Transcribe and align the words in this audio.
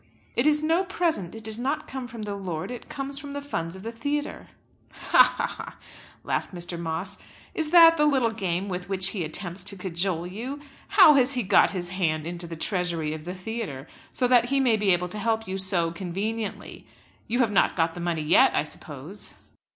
"It 0.35 0.47
is 0.47 0.63
no 0.63 0.83
present. 0.83 1.35
It 1.35 1.43
does 1.43 1.59
not 1.59 1.87
come 1.87 2.07
from 2.07 2.23
the 2.23 2.33
lord; 2.33 2.71
it 2.71 2.89
comes 2.89 3.19
from 3.19 3.33
the 3.33 3.39
funds 3.43 3.75
of 3.75 3.83
the 3.83 3.91
theatre." 3.91 4.47
"Ha, 4.93 5.33
ha, 5.37 5.45
ha!" 5.45 5.75
laughed 6.23 6.55
Mr. 6.55 6.75
Moss. 6.79 7.19
"Is 7.53 7.69
that 7.69 7.97
the 7.97 8.07
little 8.07 8.31
game 8.31 8.67
with 8.67 8.89
which 8.89 9.09
he 9.09 9.23
attempts 9.23 9.63
to 9.65 9.77
cajole 9.77 10.25
you? 10.25 10.59
How 10.87 11.13
has 11.13 11.35
he 11.35 11.43
got 11.43 11.69
his 11.69 11.89
hand 11.89 12.25
into 12.25 12.47
the 12.47 12.55
treasury 12.55 13.13
of 13.13 13.25
the 13.25 13.35
theatre, 13.35 13.87
so 14.11 14.27
that 14.27 14.45
he 14.45 14.59
may 14.59 14.75
be 14.75 14.89
able 14.89 15.07
to 15.09 15.19
help 15.19 15.47
you 15.47 15.59
so 15.59 15.91
conveniently? 15.91 16.87
You 17.27 17.37
have 17.37 17.51
not 17.51 17.75
got 17.75 17.93
the 17.93 17.99
money 17.99 18.23
yet, 18.23 18.55
I 18.55 18.63
suppose?" 18.63 19.35